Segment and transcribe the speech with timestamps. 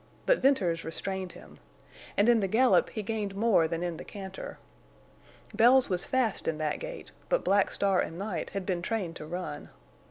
[0.25, 1.59] But Venters restrained him.
[2.17, 4.57] And in the gallop he gained more than in the canter.
[5.53, 9.27] Bells was fast in that gait, but Black Star and Night had been trained to
[9.27, 9.69] run.